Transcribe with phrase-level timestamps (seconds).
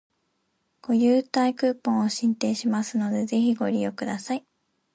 [0.81, 4.43] ご優待クーポンを進呈いたしますので、ぜひご利用ください